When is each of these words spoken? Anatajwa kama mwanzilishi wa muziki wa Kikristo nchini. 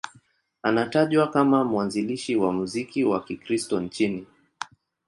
Anatajwa 0.63 1.27
kama 1.27 1.63
mwanzilishi 1.63 2.35
wa 2.35 2.53
muziki 2.53 3.03
wa 3.03 3.23
Kikristo 3.23 3.79
nchini. 3.81 4.27